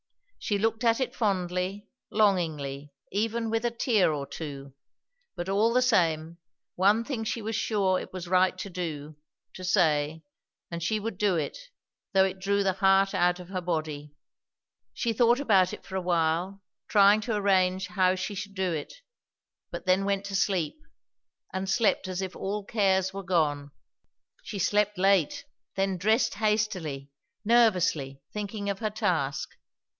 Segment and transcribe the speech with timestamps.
[0.39, 4.73] She looked at it fondly, longingly, even with a tear or two;
[5.35, 6.39] but all the same,
[6.73, 9.15] one thing she was sure it was right to do,
[9.53, 10.23] to say;
[10.71, 11.59] and she would do it,
[12.13, 14.15] though it drew the heart out of her body.
[14.95, 18.95] She thought about it for a while, trying to arrange how she should do it;
[19.69, 20.81] but then went to sleep,
[21.53, 23.69] and slept as if all cares were gone.
[24.41, 25.45] She slept late;
[25.75, 27.11] then dressed hastily,
[27.45, 29.49] nervously, thinking of her task.